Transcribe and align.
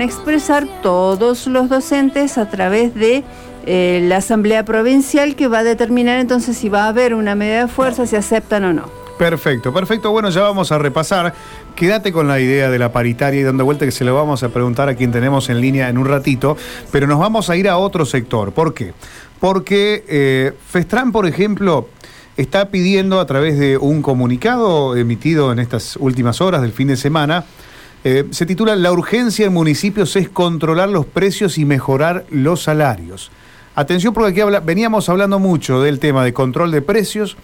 expresar 0.00 0.68
todos 0.80 1.48
los 1.48 1.68
docentes 1.68 2.38
a 2.38 2.48
través 2.48 2.94
de 2.94 3.24
eh, 3.66 3.98
la 4.04 4.18
Asamblea 4.18 4.64
Provincial 4.64 5.34
que 5.34 5.48
va 5.48 5.58
a 5.58 5.64
determinar 5.64 6.20
entonces 6.20 6.56
si 6.56 6.68
va 6.68 6.84
a 6.84 6.88
haber 6.90 7.14
una 7.14 7.34
medida 7.34 7.62
de 7.62 7.66
fuerza, 7.66 8.06
si 8.06 8.14
aceptan 8.14 8.62
o 8.62 8.72
no. 8.72 8.88
Perfecto, 9.18 9.74
perfecto. 9.74 10.12
Bueno, 10.12 10.30
ya 10.30 10.42
vamos 10.42 10.70
a 10.70 10.78
repasar. 10.78 11.34
Quédate 11.74 12.12
con 12.12 12.28
la 12.28 12.38
idea 12.38 12.70
de 12.70 12.78
la 12.78 12.92
paritaria 12.92 13.40
y 13.40 13.42
dando 13.42 13.64
vuelta 13.64 13.86
que 13.86 13.90
se 13.90 14.04
lo 14.04 14.14
vamos 14.14 14.44
a 14.44 14.50
preguntar 14.50 14.88
a 14.88 14.94
quien 14.94 15.10
tenemos 15.10 15.50
en 15.50 15.60
línea 15.60 15.88
en 15.88 15.98
un 15.98 16.06
ratito, 16.06 16.56
pero 16.92 17.08
nos 17.08 17.18
vamos 17.18 17.50
a 17.50 17.56
ir 17.56 17.68
a 17.68 17.76
otro 17.76 18.06
sector. 18.06 18.52
¿Por 18.52 18.74
qué? 18.74 18.94
Porque 19.40 20.04
eh, 20.06 20.52
Festran, 20.68 21.10
por 21.10 21.26
ejemplo, 21.26 21.88
está 22.36 22.68
pidiendo 22.68 23.18
a 23.18 23.26
través 23.26 23.58
de 23.58 23.76
un 23.76 24.02
comunicado 24.02 24.94
emitido 24.94 25.50
en 25.50 25.58
estas 25.58 25.96
últimas 25.96 26.40
horas 26.40 26.62
del 26.62 26.70
fin 26.70 26.86
de 26.86 26.96
semana, 26.96 27.46
eh, 28.04 28.26
se 28.30 28.46
titula 28.46 28.76
La 28.76 28.92
urgencia 28.92 29.46
en 29.46 29.52
municipios 29.52 30.14
es 30.16 30.28
controlar 30.28 30.88
los 30.88 31.06
precios 31.06 31.58
y 31.58 31.64
mejorar 31.64 32.24
los 32.30 32.62
salarios. 32.62 33.30
Atención 33.74 34.12
porque 34.12 34.42
aquí 34.42 34.56
veníamos 34.64 35.08
hablando 35.08 35.38
mucho 35.38 35.80
del 35.82 35.98
tema 36.00 36.24
de 36.24 36.32
control 36.32 36.70
de 36.72 36.82
precios 36.82 37.36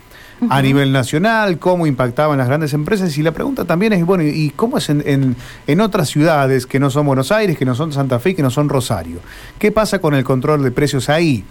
a 0.51 0.61
nivel 0.61 0.91
nacional, 0.91 1.59
cómo 1.59 1.87
impactaban 1.87 2.39
las 2.39 2.49
grandes 2.49 2.73
empresas 2.75 3.17
y 3.17 3.23
la 3.23 3.31
pregunta 3.31 3.65
también 3.65 3.93
es, 3.93 4.05
bueno, 4.05 4.25
¿y 4.25 4.51
cómo 4.51 4.79
es 4.79 4.89
en, 4.91 5.37
en 5.67 5.81
otras 5.81 6.09
ciudades 6.09 6.67
que 6.67 6.81
no 6.81 6.91
son 6.91 7.07
Buenos 7.07 7.31
Aires, 7.31 7.57
que 7.57 7.65
no 7.65 7.77
son 7.77 7.93
Santa 7.93 8.19
Fe, 8.19 8.35
que 8.35 8.43
no 8.43 8.51
son 8.51 8.69
Rosario? 8.69 9.21
¿Qué 9.59 9.71
pasa 9.71 10.01
con 10.01 10.15
el 10.15 10.25
control 10.25 10.65
de 10.65 10.73
precios 10.73 11.09
ahí? 11.09 11.45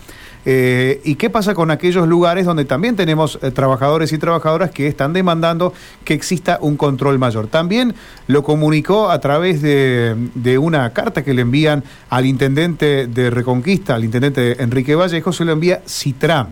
Eh, 0.46 1.00
¿Y 1.06 1.16
qué 1.16 1.30
pasa 1.30 1.54
con 1.54 1.72
aquellos 1.72 2.08
lugares 2.08 2.46
donde 2.46 2.66
también 2.66 2.96
tenemos 2.96 3.40
eh, 3.42 3.52
trabajadores 3.52 4.12
y 4.12 4.18
trabajadoras 4.18 4.72
que 4.72 4.88
están 4.88 5.14
demandando 5.14 5.74
que 6.04 6.14
exista 6.14 6.58
un 6.62 6.76
control 6.76 7.18
mayor? 7.18 7.48
También 7.48 7.96
lo 8.28 8.44
comunicó 8.44 9.10
a 9.10 9.20
través 9.20 9.62
de, 9.62 10.58
una 10.60 10.92
carta 10.92 11.24
que 11.24 11.34
le 11.34 11.44
envían 11.44 11.84
al 12.10 12.26
intendente 12.26 13.08
de 13.08 13.30
Reconquista, 13.30 13.96
al 13.96 14.04
intendente 14.04 14.62
Enrique 14.62 14.96
Vallejo, 14.96 15.32
se 15.32 15.46
lo 15.46 15.54
envía 15.54 15.82
Citram. 15.88 16.48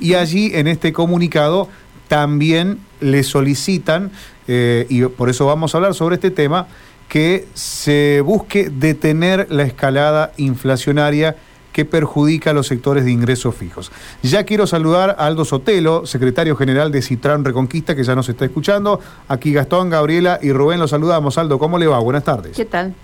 Y 0.00 0.14
allí 0.14 0.52
en 0.54 0.68
este 0.68 0.92
comunicado 0.92 1.68
también 2.08 2.78
le 3.00 3.22
solicitan, 3.22 4.10
eh, 4.46 4.86
y 4.88 5.02
por 5.04 5.28
eso 5.28 5.46
vamos 5.46 5.74
a 5.74 5.78
hablar 5.78 5.94
sobre 5.94 6.16
este 6.16 6.30
tema, 6.30 6.66
que 7.08 7.46
se 7.54 8.22
busque 8.22 8.70
detener 8.70 9.48
la 9.50 9.64
escalada 9.64 10.32
inflacionaria 10.36 11.36
que 11.72 11.84
perjudica 11.84 12.50
a 12.50 12.52
los 12.52 12.66
sectores 12.66 13.04
de 13.04 13.10
ingresos 13.10 13.54
fijos. 13.54 13.90
Ya 14.22 14.44
quiero 14.44 14.66
saludar 14.66 15.16
a 15.18 15.26
Aldo 15.26 15.44
Sotelo, 15.44 16.06
secretario 16.06 16.56
general 16.56 16.92
de 16.92 17.02
Citran 17.02 17.44
Reconquista, 17.44 17.96
que 17.96 18.04
ya 18.04 18.14
nos 18.14 18.28
está 18.28 18.44
escuchando. 18.44 19.00
Aquí 19.28 19.52
Gastón, 19.52 19.90
Gabriela 19.90 20.38
y 20.42 20.52
Rubén 20.52 20.78
los 20.78 20.90
saludamos. 20.90 21.38
Aldo, 21.38 21.58
¿cómo 21.58 21.78
le 21.78 21.86
va? 21.86 21.98
Buenas 21.98 22.24
tardes. 22.24 22.56
¿Qué 22.56 22.64
tal? 22.64 22.94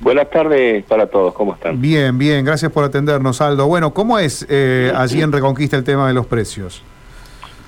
Buenas 0.00 0.28
tardes 0.30 0.84
para 0.84 1.06
todos, 1.06 1.32
¿cómo 1.32 1.54
están? 1.54 1.80
Bien, 1.80 2.18
bien, 2.18 2.44
gracias 2.44 2.72
por 2.72 2.82
atendernos, 2.82 3.40
Aldo. 3.40 3.68
Bueno, 3.68 3.94
¿cómo 3.94 4.18
es 4.18 4.44
eh, 4.50 4.92
allí 4.96 5.22
en 5.22 5.30
Reconquista 5.30 5.76
el 5.76 5.84
tema 5.84 6.08
de 6.08 6.14
los 6.14 6.26
precios? 6.26 6.82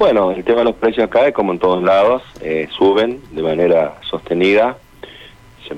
Bueno, 0.01 0.33
el 0.33 0.43
tema 0.43 0.59
de 0.59 0.65
los 0.65 0.75
precios 0.75 1.07
acá, 1.07 1.31
como 1.31 1.53
en 1.53 1.61
todos 1.61 1.81
lados, 1.85 2.23
eh, 2.41 2.69
suben 2.77 3.21
de 3.31 3.41
manera 3.41 3.99
sostenida, 4.11 4.77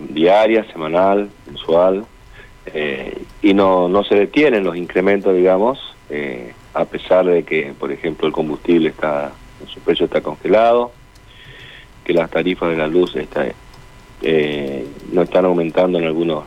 diaria, 0.09 0.65
semanal, 0.73 1.29
mensual, 1.47 2.07
eh, 2.67 3.23
y 3.43 3.55
no, 3.55 3.89
no 3.89 4.05
se 4.05 4.15
detienen 4.15 4.65
los 4.65 4.77
incrementos, 4.77 5.35
digamos, 5.35 5.95
eh, 6.11 6.53
a 6.75 6.85
pesar 6.85 7.27
de 7.27 7.45
que, 7.45 7.73
por 7.79 7.93
ejemplo, 7.93 8.27
el 8.27 8.33
combustible 8.33 8.89
está, 8.89 9.33
su 9.67 9.81
precio 9.81 10.07
está 10.07 10.21
congelado, 10.21 10.93
que 12.05 12.13
las 12.13 12.31
tarifas 12.31 12.71
de 12.71 12.77
la 12.77 12.87
luz 12.87 13.15
está, 13.17 13.47
eh, 14.23 14.87
no 15.13 15.23
están 15.23 15.45
aumentando 15.45 15.99
en 15.99 16.05
algunos 16.05 16.45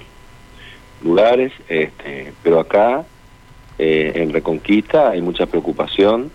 lugares, 1.03 1.53
este, 1.67 2.33
pero 2.43 2.59
acá, 2.59 3.05
en 3.81 4.33
Reconquista, 4.33 5.11
hay 5.11 5.21
mucha 5.21 5.45
preocupación 5.45 6.29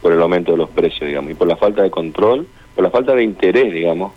por 0.00 0.12
el 0.12 0.22
aumento 0.22 0.52
de 0.52 0.58
los 0.58 0.70
precios, 0.70 1.06
digamos, 1.06 1.32
y 1.32 1.34
por 1.34 1.46
la 1.46 1.56
falta 1.56 1.82
de 1.82 1.90
control, 1.90 2.46
por 2.74 2.82
la 2.82 2.90
falta 2.90 3.14
de 3.14 3.22
interés, 3.22 3.74
digamos, 3.74 4.14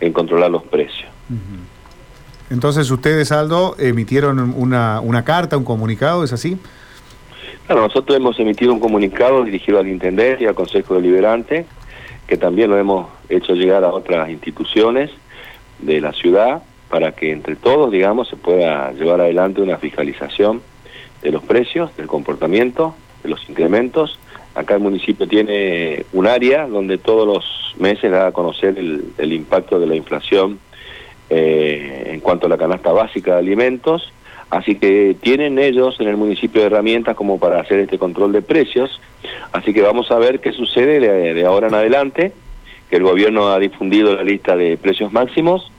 en 0.00 0.12
controlar 0.12 0.50
los 0.50 0.64
precios. 0.64 1.08
Entonces 2.50 2.90
ustedes, 2.90 3.30
Aldo, 3.32 3.76
emitieron 3.78 4.54
una, 4.56 5.00
una 5.00 5.24
carta, 5.24 5.56
un 5.56 5.64
comunicado, 5.64 6.24
¿es 6.24 6.32
así? 6.32 6.58
Claro, 7.66 7.82
nosotros 7.82 8.16
hemos 8.16 8.38
emitido 8.40 8.72
un 8.72 8.80
comunicado 8.80 9.44
dirigido 9.44 9.78
al 9.78 9.88
Intendente 9.88 10.44
y 10.44 10.46
al 10.46 10.54
Consejo 10.54 10.94
Deliberante, 10.94 11.66
que 12.26 12.38
también 12.38 12.70
lo 12.70 12.78
hemos 12.78 13.08
hecho 13.28 13.52
llegar 13.52 13.84
a 13.84 13.92
otras 13.92 14.30
instituciones 14.30 15.10
de 15.78 16.00
la 16.00 16.12
ciudad 16.12 16.62
para 16.88 17.12
que 17.12 17.30
entre 17.30 17.56
todos, 17.56 17.90
digamos, 17.90 18.28
se 18.28 18.36
pueda 18.36 18.92
llevar 18.92 19.20
adelante 19.20 19.60
una 19.60 19.76
fiscalización 19.76 20.62
de 21.20 21.30
los 21.30 21.42
precios, 21.42 21.94
del 21.96 22.06
comportamiento, 22.06 22.94
de 23.22 23.28
los 23.28 23.46
incrementos. 23.50 24.18
Acá 24.54 24.74
el 24.74 24.80
municipio 24.80 25.28
tiene 25.28 26.06
un 26.14 26.26
área 26.26 26.66
donde 26.66 26.96
todos 26.96 27.26
los 27.26 27.74
meses 27.78 28.10
da 28.10 28.28
a 28.28 28.32
conocer 28.32 28.78
el, 28.78 29.12
el 29.18 29.32
impacto 29.34 29.78
de 29.78 29.86
la 29.86 29.94
inflación 29.94 30.58
eh, 31.30 32.10
en 32.12 32.20
cuanto 32.20 32.46
a 32.46 32.48
la 32.48 32.56
canasta 32.56 32.92
básica 32.92 33.32
de 33.32 33.38
alimentos, 33.38 34.12
así 34.50 34.76
que 34.76 35.16
tienen 35.20 35.58
ellos 35.58 36.00
en 36.00 36.08
el 36.08 36.16
municipio 36.16 36.64
herramientas 36.64 37.16
como 37.16 37.38
para 37.38 37.60
hacer 37.60 37.80
este 37.80 37.98
control 37.98 38.32
de 38.32 38.42
precios, 38.42 39.00
así 39.52 39.74
que 39.74 39.82
vamos 39.82 40.10
a 40.10 40.18
ver 40.18 40.40
qué 40.40 40.52
sucede 40.52 41.00
de, 41.34 41.44
ahora 41.44 41.68
en 41.68 41.74
adelante, 41.74 42.32
que 42.88 42.96
el 42.96 43.02
gobierno 43.02 43.48
ha 43.48 43.58
difundido 43.58 44.14
la 44.14 44.22
lista 44.22 44.56
de 44.56 44.76
precios 44.78 45.12
máximos, 45.12 45.70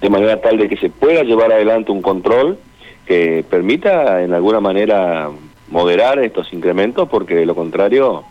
de 0.00 0.10
manera 0.10 0.40
tal 0.40 0.58
de 0.58 0.68
que 0.68 0.76
se 0.76 0.90
pueda 0.90 1.22
llevar 1.22 1.52
adelante 1.52 1.92
un 1.92 2.02
control 2.02 2.58
que 3.06 3.44
permita 3.48 4.22
en 4.22 4.34
alguna 4.34 4.60
manera 4.60 5.30
moderar 5.70 6.18
estos 6.18 6.52
incrementos, 6.52 7.08
porque 7.08 7.34
de 7.34 7.46
lo 7.46 7.54
contrario 7.54 8.24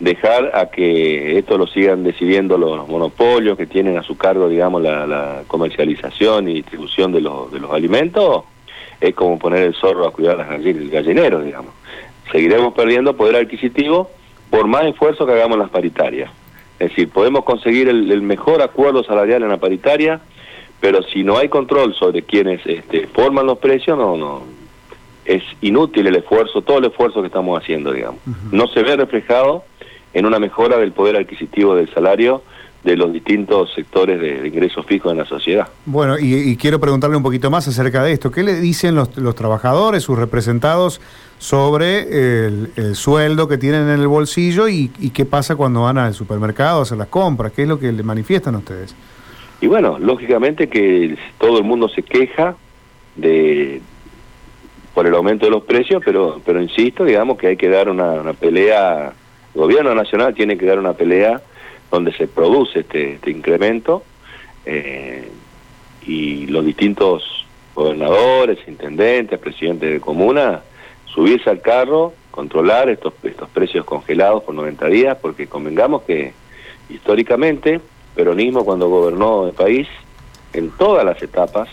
dejar 0.00 0.50
a 0.54 0.70
que 0.70 1.38
esto 1.38 1.58
lo 1.58 1.66
sigan 1.66 2.02
decidiendo 2.02 2.56
los 2.56 2.88
monopolios 2.88 3.56
que 3.56 3.66
tienen 3.66 3.98
a 3.98 4.02
su 4.02 4.16
cargo, 4.16 4.48
digamos, 4.48 4.82
la, 4.82 5.42
comercialización 5.46 6.48
y 6.48 6.54
distribución 6.54 7.12
de, 7.12 7.20
los, 7.20 7.52
de 7.52 7.60
los 7.60 7.70
alimentos, 7.70 8.44
es 9.00 9.14
como 9.14 9.38
poner 9.38 9.62
el 9.62 9.74
zorro 9.74 10.06
a 10.06 10.12
cuidar 10.12 10.38
las 10.38 10.48
gallinas, 10.48 10.82
el 10.82 10.90
gallinero, 10.90 11.40
digamos. 11.42 11.72
Seguiremos 12.32 12.72
perdiendo 12.74 13.14
poder 13.14 13.36
adquisitivo 13.36 14.10
por 14.48 14.66
más 14.66 14.84
esfuerzo 14.84 15.26
que 15.26 15.32
hagamos 15.32 15.56
en 15.56 15.62
las 15.62 15.70
paritarias. 15.70 16.30
Es 16.78 16.90
decir, 16.90 17.10
podemos 17.10 17.44
conseguir 17.44 17.88
el, 17.88 18.22
mejor 18.22 18.62
acuerdo 18.62 19.04
salarial 19.04 19.42
en 19.42 19.50
la 19.50 19.58
paritaria, 19.58 20.20
pero 20.80 21.02
si 21.02 21.22
no 21.22 21.36
hay 21.36 21.50
control 21.50 21.94
sobre 21.94 22.22
quienes 22.22 22.64
este, 22.64 23.06
forman 23.06 23.46
los 23.46 23.58
precios, 23.58 23.98
no, 23.98 24.16
no, 24.16 24.42
es 25.26 25.42
inútil 25.60 26.06
el 26.06 26.16
esfuerzo, 26.16 26.62
todo 26.62 26.78
el 26.78 26.86
esfuerzo 26.86 27.20
que 27.20 27.26
estamos 27.26 27.60
haciendo, 27.60 27.92
digamos. 27.92 28.20
No 28.50 28.66
se 28.68 28.82
ve 28.82 28.96
reflejado 28.96 29.64
en 30.12 30.26
una 30.26 30.38
mejora 30.38 30.76
del 30.78 30.92
poder 30.92 31.16
adquisitivo 31.16 31.74
del 31.74 31.92
salario 31.92 32.42
de 32.84 32.96
los 32.96 33.12
distintos 33.12 33.72
sectores 33.74 34.18
de, 34.20 34.48
ingresos 34.48 34.86
fijos 34.86 35.12
en 35.12 35.18
la 35.18 35.26
sociedad. 35.26 35.68
Bueno, 35.84 36.16
y, 36.18 36.56
quiero 36.56 36.80
preguntarle 36.80 37.16
un 37.16 37.22
poquito 37.22 37.50
más 37.50 37.68
acerca 37.68 38.02
de 38.02 38.12
esto. 38.12 38.30
¿Qué 38.30 38.42
le 38.42 38.54
dicen 38.54 38.94
los, 38.94 39.10
trabajadores, 39.34 40.02
sus 40.02 40.18
representados, 40.18 41.00
sobre 41.38 42.46
el, 42.46 42.94
sueldo 42.94 43.48
que 43.48 43.58
tienen 43.58 43.82
en 43.82 44.00
el 44.00 44.08
bolsillo 44.08 44.68
y, 44.68 44.88
qué 44.88 45.24
pasa 45.26 45.56
cuando 45.56 45.82
van 45.82 45.98
al 45.98 46.14
supermercado 46.14 46.80
a 46.80 46.82
hacer 46.82 46.96
las 46.96 47.08
compras? 47.08 47.52
¿Qué 47.52 47.62
es 47.62 47.68
lo 47.68 47.78
que 47.78 47.92
le 47.92 48.02
manifiestan 48.02 48.54
a 48.54 48.58
ustedes? 48.58 48.94
Y 49.60 49.66
bueno, 49.66 49.98
lógicamente 49.98 50.68
que 50.68 51.18
todo 51.38 51.58
el 51.58 51.64
mundo 51.64 51.88
se 51.88 52.02
queja 52.02 52.56
de 53.16 53.82
por 54.94 55.06
el 55.06 55.14
aumento 55.14 55.44
de 55.44 55.52
los 55.52 55.64
precios, 55.64 56.02
pero 56.04 56.40
pero 56.44 56.62
insisto, 56.62 57.04
digamos 57.04 57.36
que 57.36 57.48
hay 57.48 57.56
que 57.56 57.68
dar 57.68 57.90
una 57.90 58.32
pelea 58.32 59.12
el 59.54 59.60
gobierno 59.60 59.94
nacional 59.94 60.34
tiene 60.34 60.56
que 60.56 60.66
dar 60.66 60.78
una 60.78 60.92
pelea 60.92 61.40
donde 61.90 62.12
se 62.12 62.28
produce 62.28 62.80
este, 62.80 63.14
este 63.14 63.30
incremento 63.30 64.02
eh, 64.64 65.28
y 66.02 66.46
los 66.46 66.64
distintos 66.64 67.46
gobernadores, 67.74 68.58
intendentes, 68.66 69.38
presidentes 69.38 69.92
de 69.92 70.00
comuna, 70.00 70.60
subirse 71.06 71.50
al 71.50 71.60
carro, 71.60 72.12
controlar 72.30 72.88
estos, 72.88 73.12
estos 73.22 73.48
precios 73.48 73.84
congelados 73.84 74.44
por 74.44 74.54
90 74.54 74.86
días, 74.86 75.18
porque 75.20 75.46
convengamos 75.46 76.02
que 76.02 76.32
históricamente, 76.88 77.80
peronismo 78.14 78.64
cuando 78.64 78.88
gobernó 78.88 79.46
el 79.46 79.52
país, 79.52 79.88
en 80.52 80.70
todas 80.72 81.04
las 81.04 81.22
etapas, 81.22 81.68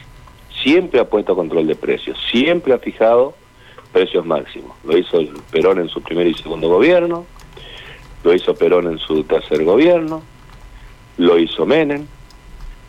siempre 0.63 0.99
ha 0.99 1.05
puesto 1.05 1.35
control 1.35 1.67
de 1.67 1.75
precios, 1.75 2.17
siempre 2.31 2.73
ha 2.73 2.79
fijado 2.79 3.35
precios 3.91 4.25
máximos. 4.25 4.75
Lo 4.83 4.97
hizo 4.97 5.19
el 5.19 5.31
Perón 5.51 5.79
en 5.79 5.89
su 5.89 6.01
primer 6.01 6.27
y 6.27 6.33
segundo 6.33 6.69
gobierno, 6.69 7.25
lo 8.23 8.33
hizo 8.33 8.55
Perón 8.55 8.87
en 8.87 8.99
su 8.99 9.23
tercer 9.23 9.63
gobierno, 9.63 10.21
lo 11.17 11.37
hizo 11.39 11.65
Menem, 11.65 12.05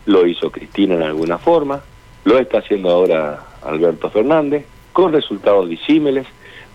lo 0.05 0.25
hizo 0.25 0.51
Cristina 0.51 0.95
en 0.95 1.03
alguna 1.03 1.37
forma, 1.37 1.81
lo 2.25 2.37
está 2.37 2.59
haciendo 2.59 2.89
ahora 2.89 3.45
Alberto 3.63 4.09
Fernández, 4.09 4.65
con 4.93 5.13
resultados 5.13 5.69
disímiles, 5.69 6.27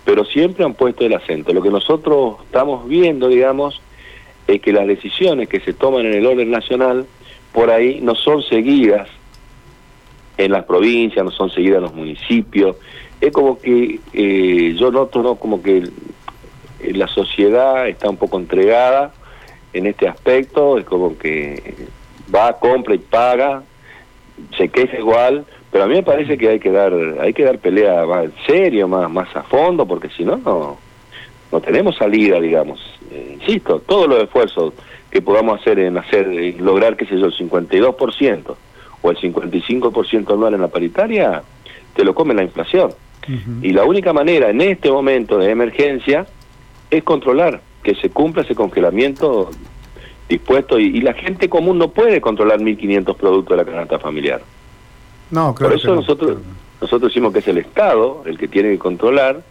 pero 0.05 0.25
siempre 0.25 0.65
han 0.65 0.75
puesto 0.75 1.05
el 1.05 1.15
acento. 1.15 1.53
Lo 1.53 1.63
que 1.63 1.71
nosotros 1.71 2.37
estamos 2.45 2.89
viendo, 2.89 3.29
digamos, 3.29 3.81
es 4.47 4.61
que 4.61 4.73
las 4.73 4.87
decisiones 4.87 5.49
que 5.49 5.61
se 5.61 5.73
toman 5.73 6.07
en 6.07 6.15
el 6.15 6.27
orden 6.27 6.51
nacional 6.51 7.07
por 7.53 7.71
ahí 7.71 8.01
no 8.01 8.15
son 8.15 8.43
seguidas 8.43 9.09
en 10.37 10.53
las 10.53 10.65
provincias, 10.65 11.25
no 11.25 11.31
son 11.31 11.51
seguidas 11.51 11.79
en 11.79 11.83
los 11.85 11.95
municipios. 11.95 12.77
Es 13.21 13.33
como 13.33 13.59
que 13.59 14.01
eh, 14.13 14.75
yo 14.79 14.91
noto 14.91 15.23
¿no? 15.23 15.37
como 15.37 15.63
que 15.63 15.89
la 16.93 17.09
sociedad 17.09 17.89
está 17.89 18.11
un 18.11 18.17
poco 18.17 18.39
entregada 18.39 19.13
en 19.73 19.87
este 19.87 20.07
aspecto, 20.09 20.79
es 20.79 20.85
como 20.85 21.19
que 21.19 21.89
va, 22.35 22.59
compra 22.59 22.95
y 22.95 22.99
paga, 22.99 23.63
se 24.57 24.69
queja 24.69 24.99
igual, 24.99 25.45
pero 25.71 25.85
a 25.85 25.87
mí 25.87 25.95
me 25.95 26.03
parece 26.03 26.39
que 26.39 26.49
hay 26.49 26.61
que 26.61 26.71
dar 26.71 26.93
hay 27.21 27.33
que 27.33 27.45
dar 27.45 27.59
pelea 27.59 28.07
más 28.07 28.25
en 28.25 28.35
serio, 28.47 28.89
más, 28.89 29.11
más 29.11 29.35
a 29.35 29.43
fondo, 29.43 29.87
porque 29.87 30.09
si 30.11 30.25
no, 30.25 30.37
no, 30.37 30.79
no 31.51 31.61
tenemos 31.61 31.97
salida, 31.97 32.41
digamos. 32.41 32.81
Eh, 33.11 33.39
insisto, 33.41 33.81
todos 33.81 34.09
los 34.09 34.23
esfuerzos 34.23 34.75
que 35.11 35.23
podamos 35.23 35.61
hacer 35.61 35.79
en 35.79 35.97
hacer 35.97 36.27
lograr, 36.61 36.97
qué 36.97 37.07
sé 37.07 37.19
yo, 37.19 37.27
el 37.27 37.35
52% 37.35 38.57
o 39.03 39.11
el 39.11 39.17
55% 39.17 40.33
anual 40.33 40.55
en 40.55 40.61
la 40.61 40.69
paritaria, 40.69 41.43
te 41.95 42.05
lo 42.05 42.15
come 42.15 42.35
la 42.35 42.43
inflación. 42.43 42.93
Y 43.63 43.73
la 43.73 43.85
única 43.85 44.13
manera 44.13 44.51
en 44.51 44.61
este 44.61 44.91
momento 44.91 45.39
de 45.39 45.51
emergencia 45.51 46.27
es 46.91 47.03
controlar 47.03 47.61
que 47.83 47.95
se 47.95 48.11
cumpla 48.11 48.43
ese 48.43 48.55
congelamiento 48.55 49.51
dispuesto 50.29 50.79
y, 50.79 51.01
la 51.01 51.13
gente 51.13 51.49
común 51.49 51.79
no 51.79 51.89
puede 51.89 52.21
controlar 52.21 52.59
1.500 52.59 53.17
productos 53.17 53.57
de 53.57 53.65
la 53.65 53.71
canasta 53.71 53.99
familiar. 53.99 54.41
No, 55.31 55.55
claro. 55.55 55.73
Por 55.73 55.81
eso 55.81 55.95
nosotros, 55.95 56.39
nosotros 56.81 57.11
decimos 57.11 57.33
que 57.33 57.41
es 57.41 57.49
el 57.49 57.59
Estado 57.59 58.23
el 58.25 58.39
que 58.39 58.49
tiene 58.49 58.71
que 58.71 58.79
controlar, 58.79 59.43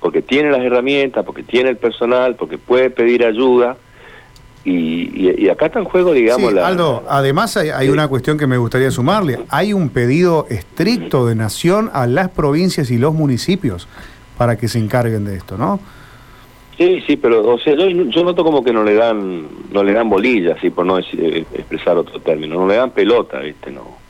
porque 0.00 0.22
tiene 0.22 0.50
las 0.50 0.62
herramientas, 0.62 1.24
porque 1.24 1.42
tiene 1.42 1.70
el 1.70 1.76
personal, 1.76 2.34
porque 2.36 2.58
puede 2.58 2.90
pedir 2.90 3.24
ayuda. 3.24 3.76
Y, 4.64 5.48
acá 5.48 5.66
está 5.66 5.80
en 5.80 5.84
juego, 5.84 6.12
digamos, 6.12 6.52
la... 6.52 6.68
Aldo, 6.68 7.02
además 7.08 7.56
hay, 7.56 7.88
una 7.88 8.06
cuestión 8.06 8.38
que 8.38 8.46
me 8.46 8.56
gustaría 8.56 8.92
sumarle. 8.92 9.40
Hay 9.48 9.72
un 9.72 9.88
pedido 9.88 10.46
estricto 10.50 11.26
de 11.26 11.34
nación 11.34 11.90
a 11.92 12.06
las 12.06 12.28
provincias 12.30 12.90
y 12.90 12.98
los 12.98 13.12
municipios 13.12 13.88
para 14.38 14.56
que 14.56 14.68
se 14.68 14.78
encarguen 14.78 15.24
de 15.24 15.36
esto, 15.36 15.58
¿no? 15.58 15.80
Sí, 16.76 17.02
sí, 17.06 17.16
pero 17.16 17.46
o 17.46 17.58
sea, 17.58 17.74
yo, 17.74 17.88
yo 17.88 18.24
noto 18.24 18.44
como 18.44 18.64
que 18.64 18.72
no 18.72 18.82
le 18.82 18.94
dan 18.94 19.46
no 19.70 19.84
le 19.84 19.92
dan 19.92 20.08
bolillas, 20.08 20.56
así 20.56 20.70
por 20.70 20.86
no 20.86 20.96
decir, 20.96 21.20
eh, 21.22 21.44
expresar 21.54 21.96
otro 21.96 22.20
término, 22.20 22.56
no 22.56 22.66
le 22.66 22.76
dan 22.76 22.90
pelota, 22.90 23.40
¿viste? 23.40 23.70
No. 23.70 24.02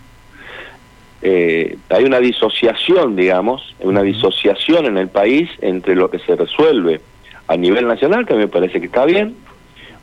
Eh, 1.22 1.76
hay 1.88 2.04
una 2.04 2.18
disociación, 2.18 3.14
digamos, 3.14 3.74
una 3.80 4.02
disociación 4.02 4.86
en 4.86 4.98
el 4.98 5.08
país 5.08 5.48
entre 5.60 5.94
lo 5.94 6.10
que 6.10 6.18
se 6.18 6.34
resuelve 6.34 7.00
a 7.46 7.56
nivel 7.56 7.86
nacional, 7.86 8.26
que 8.26 8.34
me 8.34 8.48
parece 8.48 8.80
que 8.80 8.86
está 8.86 9.04
bien, 9.04 9.36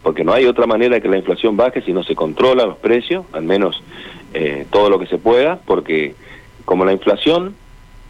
porque 0.01 0.23
no 0.23 0.33
hay 0.33 0.45
otra 0.45 0.65
manera 0.65 0.95
de 0.95 1.01
que 1.01 1.09
la 1.09 1.17
inflación 1.17 1.57
baje 1.57 1.81
si 1.81 1.91
no 1.91 2.03
se 2.03 2.15
controla 2.15 2.65
los 2.65 2.77
precios, 2.77 3.25
al 3.33 3.43
menos 3.43 3.81
eh, 4.33 4.65
todo 4.69 4.89
lo 4.89 4.99
que 4.99 5.07
se 5.07 5.17
pueda, 5.17 5.59
porque 5.65 6.15
como 6.65 6.85
la 6.85 6.93
inflación 6.93 7.55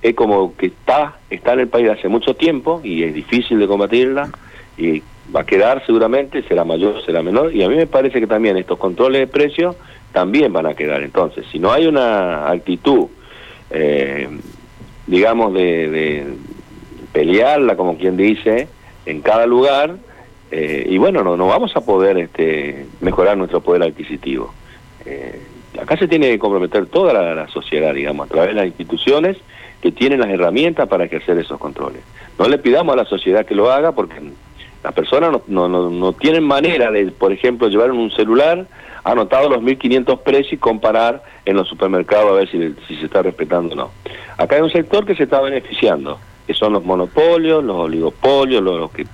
es 0.01 0.15
como 0.15 0.55
que 0.55 0.67
está, 0.67 1.17
está 1.29 1.53
en 1.53 1.61
el 1.61 1.67
país 1.67 1.89
hace 1.89 2.07
mucho 2.07 2.35
tiempo 2.35 2.81
y 2.83 3.03
es 3.03 3.13
difícil 3.13 3.59
de 3.59 3.67
combatirla 3.67 4.29
y 4.77 5.03
va 5.35 5.41
a 5.41 5.45
quedar 5.45 5.85
seguramente, 5.85 6.41
será 6.43 6.63
mayor, 6.63 7.03
será 7.05 7.21
menor, 7.21 7.53
y 7.53 7.63
a 7.63 7.69
mí 7.69 7.75
me 7.75 7.87
parece 7.87 8.19
que 8.19 8.27
también 8.27 8.57
estos 8.57 8.79
controles 8.79 9.21
de 9.21 9.27
precios 9.27 9.75
también 10.11 10.51
van 10.51 10.65
a 10.65 10.73
quedar. 10.73 11.03
Entonces, 11.03 11.45
si 11.51 11.59
no 11.59 11.71
hay 11.71 11.85
una 11.85 12.49
actitud, 12.49 13.07
eh, 13.69 14.27
digamos, 15.05 15.53
de, 15.53 16.25
pelearla, 17.11 17.75
como 17.75 17.97
quien 17.97 18.17
dice, 18.17 18.67
en 19.05 19.21
cada 19.21 19.45
lugar, 19.45 19.97
eh, 20.51 20.87
y 20.89 20.97
bueno, 20.97 21.23
no, 21.23 21.37
no 21.37 21.47
vamos 21.47 21.75
a 21.75 21.81
poder 21.81 22.17
este, 22.17 22.85
mejorar 23.01 23.37
nuestro 23.37 23.61
poder 23.61 23.83
adquisitivo. 23.83 24.53
Eh, 25.05 25.41
acá 25.81 25.97
se 25.97 26.07
tiene 26.07 26.27
que 26.29 26.39
comprometer 26.39 26.87
toda 26.87 27.13
la, 27.13 27.47
sociedad, 27.47 27.93
digamos, 27.93 28.27
a 28.27 28.29
través 28.29 28.49
de 28.49 28.55
las 28.55 28.65
instituciones 28.65 29.37
que 29.81 29.91
tienen 29.91 30.19
las 30.19 30.29
herramientas 30.29 30.87
para 30.87 31.05
hacer 31.05 31.37
esos 31.37 31.57
controles. 31.57 32.01
No 32.37 32.47
le 32.47 32.57
pidamos 32.57 32.93
a 32.93 32.97
la 32.97 33.05
sociedad 33.05 33.45
que 33.45 33.55
lo 33.55 33.71
haga 33.71 33.91
porque 33.93 34.15
las 34.83 34.93
personas 34.93 35.31
no, 35.47 35.67
no, 35.67 35.89
no, 35.89 36.13
tienen 36.13 36.43
manera 36.43 36.91
de, 36.91 37.05
por 37.11 37.31
ejemplo, 37.31 37.67
llevar 37.67 37.91
un 37.91 38.11
celular 38.11 38.65
anotado 39.03 39.49
los 39.49 39.59
1.500 39.59 40.19
precios 40.19 40.53
y 40.53 40.57
comparar 40.57 41.23
en 41.45 41.55
los 41.55 41.67
supermercados 41.67 42.31
a 42.31 42.33
ver 42.33 42.49
si, 42.49 42.75
si 42.87 42.95
se 42.97 43.05
está 43.05 43.21
respetando 43.21 43.73
o 43.73 43.77
no. 43.77 43.91
Acá 44.37 44.55
hay 44.55 44.61
un 44.61 44.71
sector 44.71 45.05
que 45.05 45.15
se 45.15 45.23
está 45.23 45.41
beneficiando, 45.41 46.19
que 46.47 46.53
son 46.53 46.73
los 46.73 46.83
monopolios, 46.83 47.63
los 47.63 47.75
oligopolios, 47.75 48.61
los, 48.63 48.91
que 48.91 49.05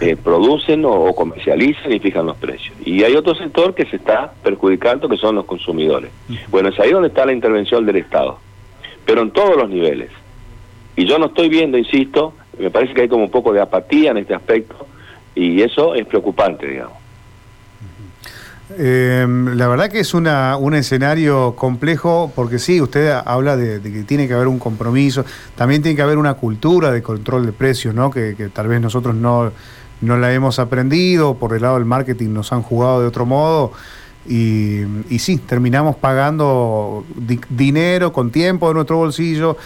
eh, 0.00 0.16
producen 0.16 0.84
o, 0.84 1.14
comercializan 1.14 1.92
y 1.92 1.98
fijan 1.98 2.26
los 2.26 2.36
precios. 2.36 2.74
Y 2.84 3.02
hay 3.04 3.14
otro 3.14 3.34
sector 3.34 3.74
que 3.74 3.86
se 3.86 3.96
está 3.96 4.32
perjudicando, 4.42 5.08
que 5.08 5.16
son 5.16 5.34
los 5.34 5.44
consumidores. 5.44 6.10
Bueno, 6.48 6.68
es 6.68 6.78
ahí 6.80 6.90
donde 6.90 7.08
está 7.08 7.26
la 7.26 7.32
intervención 7.32 7.84
del 7.86 7.96
Estado, 7.96 8.38
pero 9.04 9.22
en 9.22 9.30
todos 9.30 9.56
los 9.56 9.68
niveles. 9.68 10.10
Y 10.96 11.04
yo 11.06 11.18
no 11.18 11.26
estoy 11.26 11.48
viendo, 11.48 11.78
insisto, 11.78 12.34
me 12.58 12.70
parece 12.70 12.94
que 12.94 13.02
hay 13.02 13.08
como 13.08 13.24
un 13.24 13.30
poco 13.30 13.52
de 13.52 13.60
apatía 13.60 14.10
en 14.10 14.18
este 14.18 14.34
aspecto, 14.34 14.86
y 15.34 15.62
eso 15.62 15.94
es 15.94 16.06
preocupante, 16.06 16.66
digamos. 16.66 17.07
Em, 18.76 19.56
la 19.56 19.66
verdad 19.66 19.88
que 19.88 20.00
es 20.00 20.12
una, 20.12 20.58
un 20.58 20.74
escenario 20.74 21.54
complejo 21.56 22.30
porque 22.34 22.58
sí, 22.58 22.80
usted 22.82 23.10
habla 23.24 23.56
de, 23.56 23.80
que 23.80 24.02
tiene 24.02 24.28
que 24.28 24.34
haber 24.34 24.46
un 24.46 24.58
compromiso, 24.58 25.24
también 25.56 25.80
tiene 25.80 25.96
que 25.96 26.02
haber 26.02 26.18
una 26.18 26.34
cultura 26.34 26.90
de 26.90 27.02
control 27.02 27.46
de 27.46 27.52
precios, 27.52 27.94
¿no? 27.94 28.10
que, 28.10 28.34
tal 28.52 28.68
vez 28.68 28.80
nosotros 28.80 29.14
no, 29.14 29.52
no 30.02 30.18
la 30.18 30.34
hemos 30.34 30.58
aprendido, 30.58 31.34
por 31.36 31.54
el 31.54 31.62
lado 31.62 31.76
del 31.76 31.86
marketing 31.86 32.30
nos 32.30 32.52
han 32.52 32.62
jugado 32.62 33.00
de 33.00 33.06
otro 33.06 33.24
modo 33.24 33.72
y, 34.26 34.82
y 35.08 35.18
sí, 35.18 35.38
terminamos 35.38 35.96
pagando 35.96 37.06
dinero 37.48 38.12
con 38.12 38.30
tiempo 38.30 38.68
de 38.68 38.74
nuestro 38.74 38.98
bolsillo, 38.98 39.56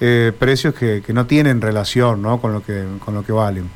eh, 0.00 0.32
precios 0.38 0.74
que, 0.74 1.02
que, 1.04 1.12
no 1.12 1.26
tienen 1.26 1.60
relación 1.60 2.22
¿no? 2.22 2.40
Con, 2.40 2.52
lo 2.52 2.62
que, 2.62 2.84
con 3.04 3.14
lo 3.14 3.24
que 3.24 3.32
valen. 3.32 3.68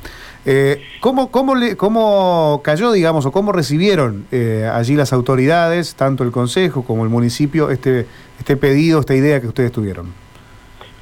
Eh, 0.49 0.81
¿cómo, 1.01 1.29
cómo, 1.29 1.55
le, 1.55 1.75
¿Cómo 1.75 2.61
cayó, 2.63 2.93
digamos, 2.93 3.25
o 3.25 3.33
cómo 3.33 3.51
recibieron 3.51 4.27
eh, 4.31 4.65
allí 4.71 4.95
las 4.95 5.11
autoridades, 5.11 5.95
tanto 5.95 6.23
el 6.23 6.31
Consejo 6.31 6.85
como 6.85 7.03
el 7.03 7.09
municipio, 7.09 7.69
este, 7.69 8.05
este 8.39 8.55
pedido, 8.55 9.01
esta 9.01 9.13
idea 9.13 9.41
que 9.41 9.47
ustedes 9.47 9.73
tuvieron? 9.73 10.13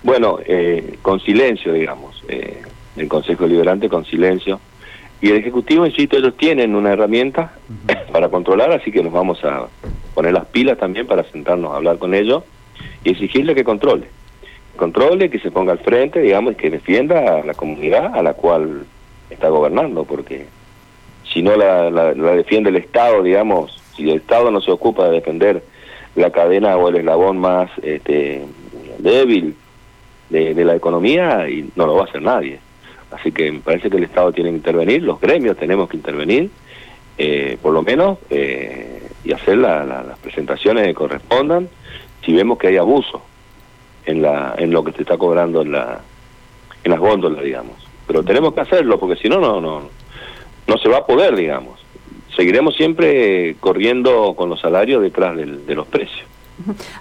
Bueno, 0.01 0.39
eh, 0.43 0.97
con 1.03 1.19
silencio, 1.19 1.73
digamos. 1.73 2.23
Eh, 2.27 2.63
el 2.97 3.07
Consejo 3.07 3.45
Liberante 3.45 3.87
con 3.87 4.03
silencio. 4.05 4.59
Y 5.21 5.29
el 5.29 5.37
Ejecutivo, 5.37 5.85
insisto, 5.85 6.17
ellos 6.17 6.35
tienen 6.37 6.73
una 6.73 6.93
herramienta 6.93 7.53
para 8.11 8.29
controlar, 8.29 8.71
así 8.71 8.91
que 8.91 9.03
nos 9.03 9.13
vamos 9.13 9.43
a 9.43 9.67
poner 10.15 10.33
las 10.33 10.45
pilas 10.45 10.79
también 10.79 11.05
para 11.05 11.23
sentarnos 11.23 11.71
a 11.71 11.75
hablar 11.75 11.99
con 11.99 12.15
ellos 12.15 12.43
y 13.03 13.11
exigirle 13.11 13.53
que 13.53 13.63
controle. 13.63 14.07
Controle, 14.75 15.29
que 15.29 15.37
se 15.37 15.51
ponga 15.51 15.71
al 15.71 15.79
frente, 15.79 16.19
digamos, 16.19 16.53
y 16.53 16.55
que 16.55 16.71
defienda 16.71 17.41
a 17.41 17.45
la 17.45 17.53
comunidad 17.53 18.15
a 18.15 18.23
la 18.23 18.33
cual 18.33 18.87
está 19.35 19.49
gobernando, 19.49 20.03
porque 20.03 20.47
si 21.31 21.41
no 21.41 21.55
la, 21.55 21.89
la, 21.89 22.13
defiende 22.13 22.69
el 22.69 22.77
Estado, 22.77 23.21
digamos, 23.21 23.81
si 23.95 24.09
el 24.09 24.17
Estado 24.17 24.51
no 24.51 24.61
se 24.61 24.71
ocupa 24.71 25.05
de 25.05 25.15
defender 25.15 25.63
la 26.15 26.31
cadena 26.31 26.77
o 26.77 26.89
el 26.89 26.95
eslabón 26.95 27.37
más 27.37 27.69
este, 27.81 28.41
débil 28.99 29.55
de, 30.29 30.65
la 30.65 30.75
economía, 30.75 31.47
y 31.49 31.69
no 31.75 31.85
lo 31.85 31.95
va 31.95 32.01
a 32.01 32.05
hacer 32.05 32.21
nadie. 32.21 32.59
Así 33.11 33.31
que 33.31 33.51
me 33.51 33.59
parece 33.59 33.89
que 33.89 33.97
el 33.97 34.03
Estado 34.05 34.31
tiene 34.31 34.49
que 34.49 34.57
intervenir, 34.57 35.03
los 35.03 35.19
gremios 35.21 35.57
tenemos 35.57 35.87
que 35.89 35.97
intervenir, 35.97 36.49
eh, 37.17 37.57
por 37.61 37.73
lo 37.73 37.83
menos, 37.83 38.17
eh, 38.29 39.03
y 39.23 39.31
hacer 39.31 39.57
las 39.57 40.17
presentaciones 40.19 40.87
que 40.87 40.93
correspondan 40.93 41.69
si 42.25 42.33
vemos 42.33 42.57
que 42.57 42.67
hay 42.67 42.77
abuso 42.77 43.21
en, 44.05 44.21
la, 44.21 44.55
en 44.57 44.71
lo 44.71 44.83
que 44.83 44.91
se 44.93 45.01
está 45.03 45.17
cobrando 45.17 45.61
en, 45.61 45.71
la, 45.71 46.01
en 46.83 46.91
las 46.91 46.99
góndolas, 46.99 47.43
digamos 47.43 47.84
pero 48.07 48.23
tenemos 48.23 48.53
que 48.53 48.61
hacerlo 48.61 48.99
porque 48.99 49.19
si 49.21 49.29
no, 49.29 49.39
no, 49.39 49.59
no, 49.59 49.89
no 50.67 50.77
se 50.77 50.89
va 50.89 50.99
a 50.99 51.05
poder, 51.05 51.35
digamos. 51.35 51.79
Seguiremos 52.35 52.75
siempre 52.75 53.55
corriendo 53.59 54.33
con 54.35 54.49
los 54.49 54.59
salarios 54.59 55.01
detrás 55.01 55.35
de 55.37 55.75
los 55.75 55.87
precios. 55.87 56.25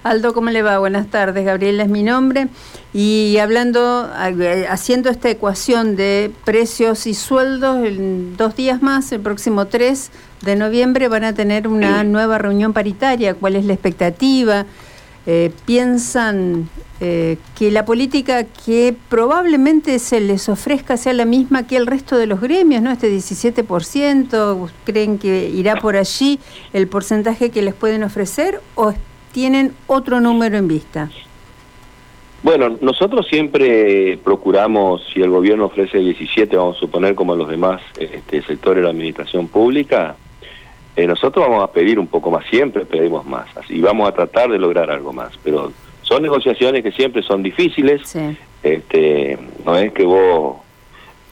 Aldo, 0.03 0.33
¿cómo 0.33 0.49
le 0.49 0.61
va? 0.61 0.79
Buenas 0.79 1.07
tardes. 1.07 1.45
Gabriela 1.45 1.83
es 1.83 1.89
mi 1.89 2.03
nombre. 2.03 2.47
Y 2.93 3.37
hablando, 3.37 4.09
eh, 4.19 4.65
haciendo 4.69 5.09
esta 5.09 5.29
ecuación 5.29 5.95
de 5.95 6.31
precios 6.43 7.07
y 7.07 7.13
sueldos, 7.13 7.85
en 7.85 8.37
dos 8.37 8.55
días 8.55 8.81
más, 8.81 9.11
el 9.11 9.21
próximo 9.21 9.67
3 9.67 10.11
de 10.41 10.55
noviembre, 10.55 11.07
van 11.07 11.23
a 11.23 11.33
tener 11.33 11.67
una 11.67 12.03
nueva 12.03 12.37
reunión 12.37 12.73
paritaria. 12.73 13.33
¿Cuál 13.33 13.55
es 13.55 13.65
la 13.65 13.73
expectativa? 13.73 14.65
Eh, 15.27 15.51
¿Piensan 15.65 16.69
eh, 17.01 17.37
que 17.57 17.71
la 17.71 17.83
política 17.83 18.45
que 18.45 18.95
probablemente 19.09 19.97
se 19.99 20.21
les 20.21 20.47
ofrezca 20.49 20.97
sea 20.97 21.13
la 21.13 21.25
misma 21.25 21.67
que 21.67 21.77
el 21.77 21.87
resto 21.87 22.17
de 22.17 22.27
los 22.27 22.39
gremios, 22.39 22.81
¿no? 22.81 22.91
Este 22.91 23.11
17%, 23.11 24.69
¿creen 24.85 25.17
que 25.17 25.49
irá 25.49 25.75
por 25.77 25.97
allí 25.97 26.39
el 26.73 26.87
porcentaje 26.87 27.49
que 27.49 27.61
les 27.61 27.73
pueden 27.73 28.03
ofrecer 28.03 28.61
o 28.75 28.93
tienen 29.33 29.73
otro 29.87 30.21
número 30.21 30.57
en 30.57 30.67
vista? 30.67 31.09
Bueno, 32.43 32.77
nosotros 32.79 33.27
siempre 33.27 34.19
procuramos, 34.23 35.01
si 35.11 35.19
el 35.19 35.31
gobierno 35.31 35.65
ofrece 35.65 35.97
17, 35.97 36.55
vamos 36.55 36.77
a 36.77 36.79
suponer 36.79 37.15
como 37.15 37.35
los 37.35 37.49
demás 37.49 37.81
este, 37.97 38.43
sectores 38.43 38.77
de 38.77 38.83
la 38.83 38.91
administración 38.91 39.47
pública, 39.47 40.15
eh, 40.95 41.07
nosotros 41.07 41.45
vamos 41.47 41.63
a 41.63 41.71
pedir 41.71 41.99
un 41.99 42.07
poco 42.07 42.31
más, 42.31 42.45
siempre 42.47 42.85
pedimos 42.85 43.25
más, 43.25 43.45
así 43.57 43.81
vamos 43.81 44.07
a 44.07 44.13
tratar 44.13 44.49
de 44.49 44.57
lograr 44.59 44.89
algo 44.91 45.11
más, 45.13 45.31
pero 45.43 45.71
son 46.01 46.21
negociaciones 46.23 46.83
que 46.83 46.91
siempre 46.91 47.21
son 47.23 47.43
difíciles, 47.43 48.01
Sí. 48.07 48.37
este, 48.63 49.37
no 49.65 49.75
es 49.77 49.91
que 49.93 50.03
vos 50.05 50.57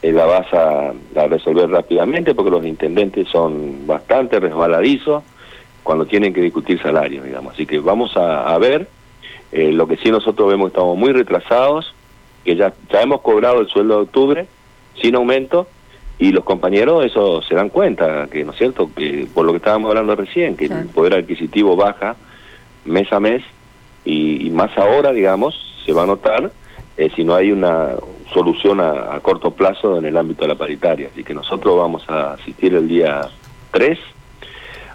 eh, 0.01 0.11
la 0.11 0.25
vas 0.25 0.53
a, 0.53 0.89
a 1.15 1.27
resolver 1.27 1.69
rápidamente 1.69 2.35
porque 2.35 2.51
los 2.51 2.65
intendentes 2.65 3.27
son 3.29 3.87
bastante 3.87 4.39
resbaladizos 4.39 5.23
cuando 5.83 6.05
tienen 6.05 6.33
que 6.33 6.41
discutir 6.41 6.81
salarios, 6.81 7.23
digamos. 7.25 7.53
Así 7.53 7.65
que 7.65 7.79
vamos 7.79 8.15
a, 8.17 8.53
a 8.53 8.57
ver, 8.57 8.87
eh, 9.51 9.71
lo 9.71 9.87
que 9.87 9.97
sí 9.97 10.09
nosotros 10.11 10.49
vemos 10.49 10.65
que 10.67 10.75
estamos 10.77 10.97
muy 10.97 11.11
retrasados, 11.11 11.93
que 12.43 12.55
ya, 12.55 12.73
ya 12.91 13.01
hemos 13.01 13.21
cobrado 13.21 13.61
el 13.61 13.67
sueldo 13.67 13.95
de 13.97 14.01
octubre 14.03 14.45
sin 15.01 15.15
aumento 15.15 15.67
y 16.19 16.31
los 16.31 16.43
compañeros 16.43 17.05
eso 17.05 17.41
se 17.41 17.55
dan 17.55 17.69
cuenta, 17.69 18.27
que 18.31 18.43
no 18.45 18.51
es 18.51 18.57
cierto, 18.57 18.89
que 18.95 19.27
por 19.33 19.45
lo 19.45 19.51
que 19.51 19.57
estábamos 19.57 19.89
hablando 19.89 20.15
recién, 20.15 20.55
que 20.55 20.67
Claro. 20.67 20.83
el 20.83 20.89
poder 20.89 21.13
adquisitivo 21.15 21.75
baja 21.75 22.15
mes 22.85 23.11
a 23.11 23.19
mes 23.19 23.41
y, 24.05 24.47
y 24.47 24.49
más 24.51 24.77
ahora, 24.77 25.11
digamos, 25.11 25.55
se 25.85 25.91
va 25.93 26.03
a 26.03 26.05
notar 26.05 26.51
eh, 26.97 27.09
si 27.15 27.23
no 27.23 27.33
hay 27.35 27.51
una 27.51 27.89
solución 28.33 28.79
a, 28.79 29.15
a 29.15 29.19
corto 29.21 29.51
plazo 29.51 29.97
en 29.97 30.05
el 30.05 30.15
ámbito 30.17 30.43
de 30.43 30.49
la 30.49 30.55
paritaria. 30.55 31.09
Así 31.11 31.23
que 31.23 31.33
nosotros 31.33 31.77
vamos 31.77 32.03
a 32.09 32.33
asistir 32.33 32.73
el 32.75 32.87
día 32.87 33.21
3 33.71 33.97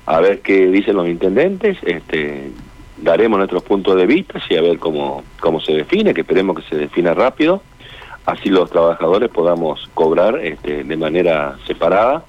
a 0.06 0.20
ver 0.20 0.40
qué 0.40 0.66
dicen 0.68 0.96
los 0.96 1.06
intendentes, 1.08 1.76
este, 1.82 2.50
daremos 2.96 3.38
nuestros 3.38 3.62
puntos 3.62 3.94
de 3.96 4.06
vista 4.06 4.40
y 4.48 4.56
a 4.56 4.62
ver 4.62 4.78
cómo, 4.78 5.22
cómo 5.40 5.60
se 5.60 5.72
define, 5.74 6.14
que 6.14 6.22
esperemos 6.22 6.56
que 6.56 6.68
se 6.68 6.76
defina 6.76 7.12
rápido, 7.12 7.62
así 8.28 8.48
los 8.50 8.70
trabajadores 8.70 9.30
podamos 9.30 9.88
cobrar 9.94 10.38
este, 10.38 10.84
de 10.84 10.96
manera 10.96 11.56
separada 11.66 12.22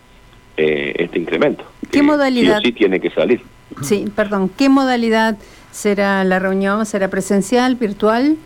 eh, 0.58 0.94
este 0.98 1.20
incremento. 1.20 1.64
¿Qué 1.84 2.00
que 2.00 2.04
modalidad? 2.04 2.58
Sí 2.60 2.64
o 2.64 2.68
sí 2.68 2.72
tiene 2.74 3.00
que 3.00 3.10
salir. 3.12 3.42
Sí, 3.82 4.06
perdón, 4.16 4.50
¿qué 4.58 4.70
modalidad 4.70 5.38
será 5.72 6.24
la 6.24 6.40
reunión? 6.40 6.86
¿Será 6.86 7.08
presencial, 7.10 7.76
virtual? 7.76 8.38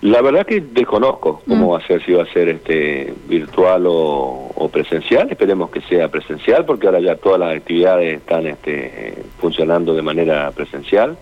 La 0.00 0.20
verdad 0.20 0.44
que 0.44 0.60
desconozco 0.60 1.42
cómo 1.48 1.66
Mm. 1.68 1.72
va 1.72 1.78
a 1.78 1.86
ser, 1.86 2.04
si 2.04 2.12
va 2.12 2.24
a 2.24 2.32
ser 2.32 2.48
este 2.50 3.14
virtual 3.26 3.86
o, 3.86 4.50
o 4.54 4.68
presencial. 4.68 5.30
Esperemos 5.30 5.70
que 5.70 5.80
sea 5.82 6.08
presencial, 6.08 6.64
porque 6.66 6.86
ahora 6.86 7.00
ya 7.00 7.16
todas 7.16 7.40
las 7.40 7.56
actividades 7.56 8.18
están 8.18 8.46
este, 8.46 9.08
eh, 9.08 9.22
funcionando 9.38 9.94
de 9.94 10.02
manera 10.02 10.50
presencial, 10.50 11.16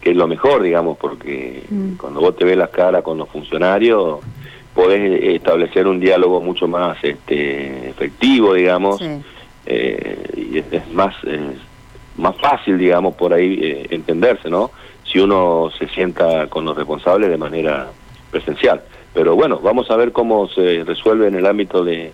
que 0.00 0.10
es 0.12 0.16
lo 0.16 0.26
mejor, 0.26 0.62
digamos, 0.62 0.96
porque 0.96 1.62
Mm. 1.68 1.96
cuando 1.96 2.20
vos 2.20 2.34
te 2.36 2.44
ves 2.46 2.56
las 2.56 2.70
caras 2.70 3.02
con 3.02 3.18
los 3.18 3.28
funcionarios, 3.28 4.20
podés 4.74 5.00
eh, 5.22 5.34
establecer 5.36 5.86
un 5.86 6.00
diálogo 6.00 6.40
mucho 6.40 6.66
más 6.68 6.96
este, 7.02 7.88
efectivo, 7.90 8.54
digamos, 8.54 8.98
Sí. 8.98 9.06
eh, 9.66 10.18
y 10.36 10.58
es, 10.58 10.64
es 10.72 10.90
más 10.92 11.14
más 12.16 12.36
fácil, 12.36 12.76
digamos, 12.76 13.14
por 13.14 13.32
ahí 13.32 13.58
eh, 13.62 13.86
entenderse, 13.90 14.50
¿no? 14.50 14.70
Si 15.04 15.18
uno 15.18 15.70
se 15.78 15.88
sienta 15.88 16.46
con 16.48 16.64
los 16.66 16.76
responsables 16.76 17.30
de 17.30 17.38
manera 17.38 17.88
presencial. 18.30 18.82
Pero 19.14 19.34
bueno, 19.34 19.60
vamos 19.62 19.90
a 19.90 19.96
ver 19.96 20.12
cómo 20.12 20.46
se 20.48 20.84
resuelve 20.84 21.28
en 21.28 21.34
el 21.36 21.46
ámbito 21.46 21.82
de 21.84 22.12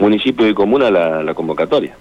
municipio 0.00 0.48
y 0.48 0.54
comuna 0.54 0.90
la, 0.90 1.22
la 1.22 1.34
convocatoria. 1.34 1.96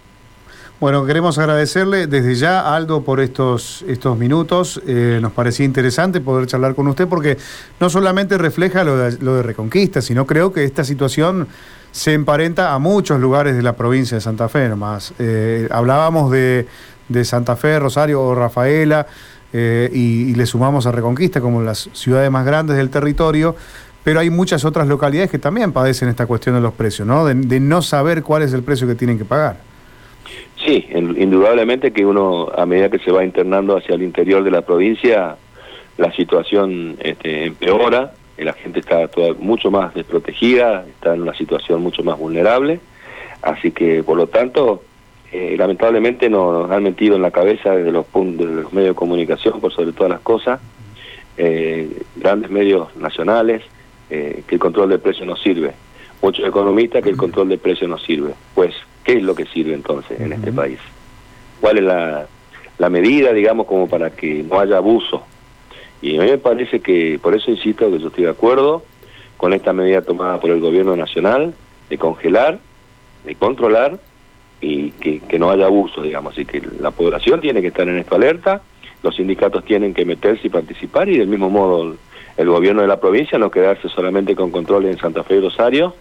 Bueno, 0.80 1.08
queremos 1.08 1.40
agradecerle 1.40 2.06
desde 2.06 2.36
ya, 2.36 2.76
Aldo, 2.76 3.02
por 3.02 3.20
estos, 3.20 3.84
estos 3.88 4.16
minutos. 4.16 4.80
Eh, 4.86 5.18
nos 5.20 5.32
parecía 5.32 5.66
interesante 5.66 6.22
poder 6.22 6.46
charlar 6.46 6.76
con 6.76 6.88
usted 6.88 7.08
porque 7.08 7.36
no 7.80 7.90
solamente 7.90 8.38
refleja 8.38 8.84
lo 8.84 8.96
de, 8.96 9.18
lo 9.20 9.38
de 9.38 9.42
Reconquista, 9.42 10.04
sino 10.04 10.28
creo 10.28 10.54
que 10.54 10.66
esta 10.66 10.84
situación 10.84 11.48
se 11.92 12.14
emparenta 12.14 12.76
a 12.76 12.80
muchos 12.80 13.20
lugares 13.20 13.56
de 13.56 13.64
la 13.64 13.76
provincia 13.76 14.18
de 14.18 14.22
Santa 14.22 14.50
Fe 14.50 14.70
nomás. 14.70 15.16
Eh, 15.18 15.68
hablábamos 15.72 16.30
de, 16.30 16.68
de 17.10 17.26
Santa 17.26 17.56
Fe, 17.56 17.80
Rosario 17.80 18.22
o 18.22 18.36
Rafaela 18.36 19.08
eh, 19.54 19.90
y, 19.92 20.36
le 20.36 20.46
sumamos 20.46 20.86
a 20.86 20.92
Reconquista 20.92 21.42
como 21.42 21.64
las 21.64 21.90
ciudades 21.94 22.30
más 22.30 22.46
grandes 22.46 22.78
del 22.78 22.92
territorio. 22.92 23.56
Pero 24.04 24.20
hay 24.20 24.30
muchas 24.30 24.64
otras 24.64 24.88
localidades 24.88 25.32
que 25.32 25.40
también 25.40 25.72
padecen 25.72 26.08
esta 26.08 26.28
cuestión 26.28 26.54
de 26.54 26.62
los 26.62 26.76
precios, 26.76 27.08
¿no? 27.08 27.26
De 27.26 27.60
no 27.60 27.82
saber 27.82 28.22
cuál 28.22 28.44
es 28.44 28.54
el 28.54 28.62
precio 28.62 28.86
que 28.86 28.94
tienen 28.94 29.18
que 29.18 29.26
pagar. 29.26 29.67
Sí, 30.66 30.86
en- 30.90 31.22
indudablemente 31.22 31.92
que 31.92 32.06
uno, 32.06 32.50
a 32.56 32.66
medida 32.66 32.90
que 32.90 33.00
se 33.00 33.12
va 33.12 33.24
internando 33.24 33.78
hacia 33.78 33.96
el 33.96 34.04
interior 34.04 34.44
de 34.44 34.52
la 34.52 34.62
provincia, 34.64 35.36
la 35.98 36.12
situación 36.14 36.98
este, 37.00 37.46
empeora, 37.46 38.14
la 38.38 38.54
gente 38.54 38.80
está 38.80 39.08
toda- 39.08 39.34
mucho 39.40 39.72
más 39.72 39.94
desprotegida, 39.94 40.86
está 40.88 41.14
en 41.16 41.22
una 41.24 41.34
situación 41.36 41.82
mucho 41.82 42.04
más 42.04 42.18
vulnerable, 42.20 42.80
así 43.42 43.72
que 43.72 44.04
por 44.04 44.18
lo 44.18 44.28
tanto, 44.28 44.84
eh, 45.32 45.56
lamentablemente 45.58 46.30
nos 46.30 46.70
han 46.72 46.84
metido 46.84 47.16
en 47.16 47.22
la 47.22 47.32
cabeza 47.32 47.76
desde 47.76 47.92
los, 47.92 48.06
desde 48.14 48.62
los 48.64 48.74
medios 48.74 48.92
de 48.92 48.96
comunicación, 48.96 49.60
por 49.60 49.72
sobre 49.74 49.92
todas 49.92 50.12
las 50.12 50.22
cosas, 50.22 50.60
eh, 51.38 51.90
grandes 52.16 52.50
medios 52.50 52.96
nacionales, 52.96 53.62
eh, 54.10 54.42
que 54.48 54.56
el 54.56 54.60
control 54.62 54.90
del 54.90 55.00
precio 55.00 55.26
no 55.26 55.36
sirve. 55.36 55.72
Muchos 56.22 56.48
economistas 56.48 57.04
que 57.04 57.10
el 57.10 57.18
control 57.18 57.50
del 57.50 57.60
precio 57.60 57.88
no 57.88 57.98
sirve. 58.00 58.34
Pues, 58.56 58.74
¿qué 59.08 59.14
es 59.14 59.24
lo 59.24 59.34
que 59.36 59.46
sirve 59.46 59.74
entonces 59.74 60.20
en 60.20 60.34
este 60.34 60.52
país? 60.52 60.80
¿Cuál 61.62 61.78
es 61.78 61.84
la, 61.86 62.28
la 62.78 62.90
medida, 62.90 63.32
digamos, 63.32 63.66
como 63.66 63.88
para 63.88 64.10
que 64.10 64.44
no 64.44 64.60
haya 64.60 64.78
abuso? 64.78 65.24
Y 66.02 66.18
a 66.18 66.24
mí 66.24 66.30
me 66.30 66.38
parece 66.38 66.82
que, 66.82 67.18
por 67.18 67.34
eso 67.34 67.50
insisto 67.50 67.90
que 67.90 68.00
yo 68.00 68.10
estoy 68.10 68.26
de 68.26 68.32
acuerdo 68.32 68.84
con 69.38 69.54
esta 69.54 69.72
medida 69.72 70.02
tomada 70.02 70.42
por 70.42 70.50
el 70.52 70.60
gobierno 70.60 70.98
nacional 70.98 71.54
de 71.90 71.98
congelar, 71.98 72.60
de 73.24 73.36
controlar 73.36 73.98
y 74.60 74.92
que, 74.92 75.22
que 75.22 75.40
no 75.40 75.52
haya 75.52 75.68
abuso, 75.68 76.02
digamos. 76.02 76.34
Así 76.34 76.44
que 76.44 76.62
la 76.82 76.92
población 76.92 77.40
tiene 77.40 77.62
que 77.62 77.68
estar 77.68 77.88
en 77.88 78.00
esto 78.00 78.16
alerta, 78.16 78.62
los 79.04 79.16
sindicatos 79.16 79.64
tienen 79.64 79.94
que 79.94 80.04
meterse 80.04 80.48
y 80.48 80.50
participar 80.50 81.08
y 81.08 81.18
del 81.18 81.30
mismo 81.30 81.50
modo 81.50 81.96
el 82.36 82.50
gobierno 82.50 82.82
de 82.82 82.90
la 82.90 83.00
provincia 83.00 83.40
no 83.40 83.50
quedarse 83.50 83.88
solamente 83.88 84.36
con 84.36 84.52
controles 84.52 84.92
en 84.92 85.00
Santa 85.00 85.24
Fe 85.24 85.38
y 85.38 85.40
Rosario, 85.40 85.96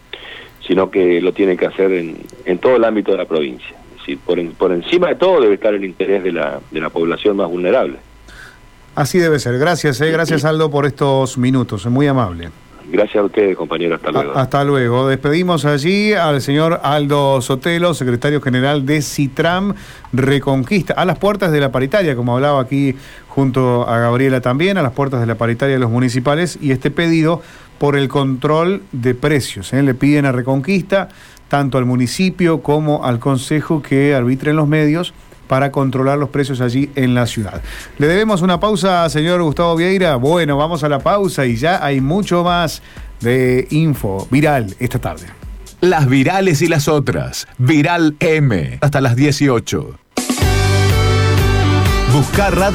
sino 0.67 0.91
que 0.91 1.21
lo 1.21 1.33
tiene 1.33 1.57
que 1.57 1.67
hacer 1.67 1.93
en, 1.93 2.17
en 2.47 2.59
todo 2.59 2.77
el 2.77 2.85
ámbito 2.85 3.13
de 3.13 3.19
la 3.19 3.27
provincia. 3.27 3.77
Es 3.93 3.99
decir, 4.01 4.19
por, 4.25 4.39
en- 4.39 4.53
por 4.53 4.73
encima 4.73 5.09
de 5.09 5.17
todo 5.17 5.41
debe 5.41 5.55
estar 5.55 5.75
el 5.75 5.85
interés 5.85 6.23
de 6.25 6.33
la, 6.33 6.61
de 6.71 6.81
la 6.81 6.89
población 6.89 7.37
más 7.37 7.49
vulnerable. 7.49 7.99
Así 8.95 9.19
debe 9.19 9.39
ser. 9.39 9.59
Gracias, 9.59 10.01
eh. 10.01 10.11
gracias 10.11 10.45
Aldo 10.47 10.71
por 10.71 10.87
estos 10.87 11.37
minutos. 11.37 11.85
Es 11.85 11.93
muy 11.93 12.07
amable. 12.07 12.49
Gracias 12.89 13.17
a 13.17 13.25
ustedes, 13.25 13.57
compañeros. 13.57 13.99
Hasta 13.99 14.13
luego. 14.13 14.39
Hasta 14.39 14.65
luego. 14.65 15.09
Despedimos 15.09 15.65
allí 15.65 16.13
al 16.13 16.41
señor 16.41 16.81
Aldo 16.85 17.43
Sotelo, 17.43 17.95
secretario 17.95 18.41
general 18.41 18.87
de 18.87 19.03
Citram 19.03 19.75
Reconquista, 20.13 20.95
a 20.95 21.05
las 21.05 21.19
puertas 21.19 21.51
de 21.51 21.61
la 21.61 21.73
paritaria, 21.73 22.15
como 22.15 22.37
hablaba 22.37 22.61
aquí 22.61 22.95
junto 23.29 23.87
a 23.89 23.99
Gabriela 23.99 24.41
también, 24.41 24.79
a 24.79 24.83
las 24.83 24.93
puertas 24.93 25.21
de 25.21 25.27
la 25.27 25.35
paritaria 25.35 25.75
de 25.75 25.81
los 25.81 25.91
municipales, 25.91 26.59
y 26.63 26.71
este 26.71 26.93
pedido 26.93 27.43
por 27.79 27.97
el 27.97 28.09
control 28.09 28.83
de 28.93 29.15
precios. 29.15 29.73
¿eh? 29.73 29.83
Le 29.83 29.95
piden 29.95 30.27
a 30.27 30.33
Reconquista, 30.33 31.09
tanto 31.49 31.79
al 31.79 31.85
municipio 31.85 32.63
como 32.63 33.05
al 33.05 33.19
consejo, 33.19 33.83
que 33.83 34.15
arbitren 34.15 34.57
los 34.57 34.69
medios 34.69 35.15
para 35.47 35.71
controlar 35.71 36.19
los 36.19 36.31
precios 36.31 36.61
allí 36.61 36.91
en 36.97 37.15
la 37.15 37.27
ciudad. 37.27 37.63
Le 37.99 38.07
debemos 38.07 38.43
una 38.43 38.59
pausa, 38.59 39.09
señor 39.09 39.43
Gustavo 39.43 39.77
Vieira. 39.77 40.17
Bueno, 40.17 40.57
vamos 40.57 40.83
a 40.85 40.89
la 40.89 40.99
pausa 40.99 41.47
y 41.47 41.57
ya 41.57 41.85
hay 41.85 42.01
mucho 42.01 42.43
más 42.43 42.83
de 43.21 43.67
info 43.71 44.27
viral 44.31 44.75
esta 44.79 44.99
tarde. 44.99 45.27
Las 45.81 46.09
virales 46.09 46.63
y 46.63 46.69
las 46.69 46.89
otras. 46.89 47.47
Viral 47.59 48.17
M. 48.19 48.79
Hasta 48.81 49.01
las 49.01 49.15
18. 49.15 49.99
Buscar 52.13 52.57
radio. 52.57 52.75